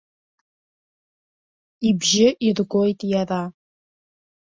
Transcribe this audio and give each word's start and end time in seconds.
Ибжьы 1.89 2.27
иргоит 2.47 2.99
иара. 3.11 3.43